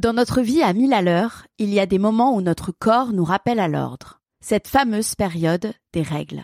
[0.00, 3.12] Dans notre vie à mille à l'heure, il y a des moments où notre corps
[3.12, 4.22] nous rappelle à l'ordre.
[4.40, 6.42] Cette fameuse période des règles.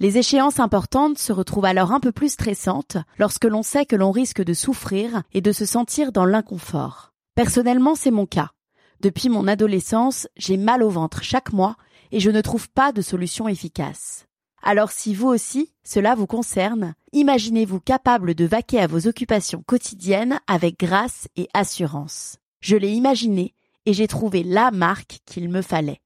[0.00, 4.10] Les échéances importantes se retrouvent alors un peu plus stressantes lorsque l'on sait que l'on
[4.10, 7.12] risque de souffrir et de se sentir dans l'inconfort.
[7.36, 8.50] Personnellement, c'est mon cas.
[8.98, 11.76] Depuis mon adolescence, j'ai mal au ventre chaque mois
[12.10, 14.26] et je ne trouve pas de solution efficace.
[14.60, 20.40] Alors si vous aussi, cela vous concerne, imaginez-vous capable de vaquer à vos occupations quotidiennes
[20.48, 22.38] avec grâce et assurance.
[22.60, 23.54] Je l'ai imaginé
[23.86, 26.00] et j'ai trouvé la marque qu'il me fallait.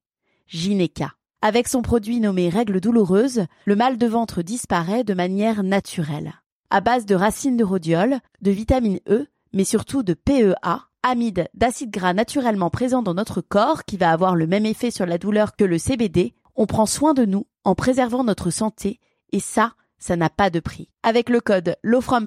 [0.46, 1.14] Gineca.
[1.40, 6.34] Avec son produit nommé règles douloureuses, le mal de ventre disparaît de manière naturelle.
[6.70, 11.91] À base de racines de rhodiol, de vitamine E, mais surtout de PEA, amide d'acide
[11.91, 15.56] gras naturellement présent dans notre corps qui va avoir le même effet sur la douleur
[15.56, 19.00] que le CBD, on prend soin de nous en préservant notre santé
[19.32, 20.91] et ça, ça n'a pas de prix.
[21.02, 21.77] Avec le code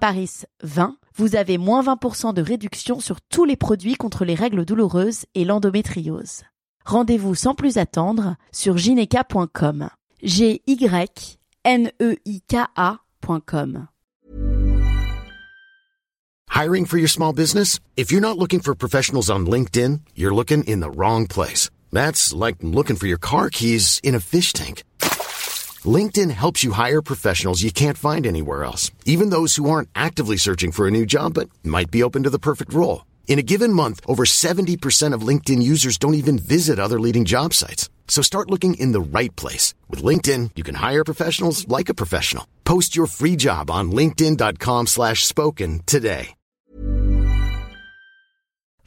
[0.01, 0.31] Paris
[0.63, 5.25] 20, vous avez moins 20% de réduction sur tous les produits contre les règles douloureuses
[5.33, 6.43] et l'endométriose.
[6.85, 9.89] Rendez-vous sans plus attendre sur gineca.com.
[10.23, 13.87] G Y N E I K A.com.
[16.49, 17.79] Hiring for your small business?
[17.97, 21.69] If you're not looking for professionals on LinkedIn, you're looking in the wrong place.
[21.91, 24.83] That's like looking for your car keys in a fish tank.
[25.85, 30.37] LinkedIn helps you hire professionals you can't find anywhere else, even those who aren't actively
[30.37, 33.05] searching for a new job but might be open to the perfect role.
[33.27, 37.53] In a given month, over 70% of LinkedIn users don't even visit other leading job
[37.53, 37.89] sites.
[38.07, 39.73] So start looking in the right place.
[39.89, 42.47] With LinkedIn, you can hire professionals like a professional.
[42.63, 46.33] Post your free job on linkedin.com slash spoken today.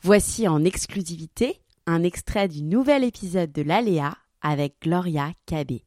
[0.00, 5.82] Voici en exclusivité un extrait du nouvel épisode de l'Aléa avec Gloria Cabé.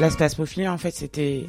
[0.00, 1.46] L'espace peaufiné, en fait, c'était,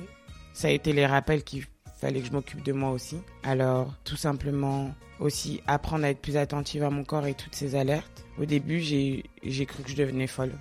[0.54, 1.66] ça a été les rappels qu'il
[2.00, 3.18] fallait que je m'occupe de moi aussi.
[3.44, 7.76] Alors, tout simplement, aussi apprendre à être plus attentive à mon corps et toutes ces
[7.76, 8.26] alertes.
[8.38, 9.24] Au début, j'ai,
[9.66, 10.52] cru que je devenais folle.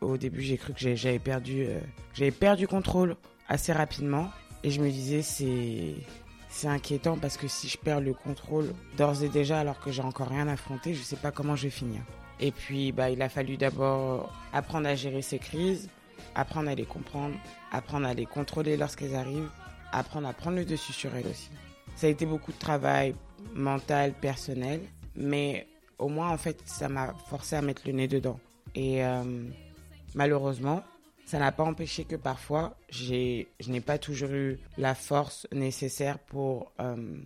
[0.00, 3.16] Au, début, j'ai cru que j'avais perdu, euh, perdu contrôle
[3.48, 4.30] assez rapidement.
[4.62, 5.94] Et je me disais, c'est,
[6.48, 10.02] c'est inquiétant parce que si je perds le contrôle d'ores et déjà alors que j'ai
[10.02, 12.00] encore rien affronté, je sais pas comment je vais finir.
[12.40, 15.88] Et puis, bah, il a fallu d'abord apprendre à gérer ces crises,
[16.34, 17.34] apprendre à les comprendre,
[17.72, 19.50] apprendre à les contrôler lorsqu'elles arrivent,
[19.92, 21.50] apprendre à prendre le dessus sur elles aussi.
[21.96, 23.14] Ça a été beaucoup de travail
[23.54, 24.80] mental, personnel,
[25.16, 25.66] mais
[25.98, 28.38] au moins en fait ça m'a forcé à mettre le nez dedans.
[28.74, 29.44] Et euh,
[30.14, 30.82] malheureusement,
[31.24, 36.72] ça n'a pas empêché que parfois je n'ai pas toujours eu la force nécessaire pour
[36.80, 37.18] euh,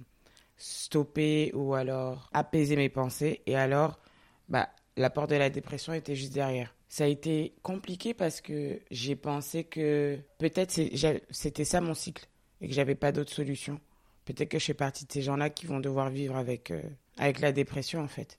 [0.57, 3.43] stopper ou alors apaiser mes pensées.
[3.47, 3.99] Et alors,
[4.49, 8.78] bah, la porte de la dépression était juste derrière ça a été compliqué parce que
[8.91, 10.78] j'ai pensé que peut-être
[11.30, 12.28] c'était ça mon cycle
[12.60, 13.80] et que j'avais pas d'autre solution.
[14.26, 16.82] Peut-être que je fais partie de ces gens-là qui vont devoir vivre avec, euh,
[17.16, 18.38] avec la dépression en fait.